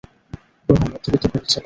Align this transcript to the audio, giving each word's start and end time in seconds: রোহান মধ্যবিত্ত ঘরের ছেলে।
রোহান 0.69 0.87
মধ্যবিত্ত 0.93 1.25
ঘরের 1.25 1.47
ছেলে। 1.47 1.59